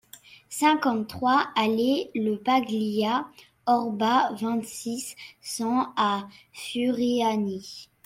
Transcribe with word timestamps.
cinquante-trois 0.49 1.49
allée 1.55 2.09
le 2.15 2.35
Paglia 2.37 3.27
Orba, 3.67 4.31
vingt, 4.33 4.63
six 4.65 5.15
cents 5.43 5.93
à 5.95 6.27
Furiani 6.51 7.87